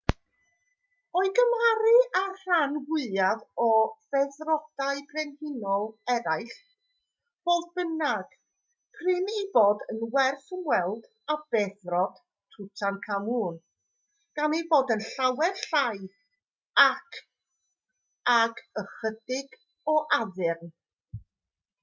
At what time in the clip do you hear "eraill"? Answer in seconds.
6.13-6.55